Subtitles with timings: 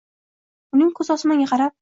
[0.79, 1.79] Uning koʻzi osmonga qarab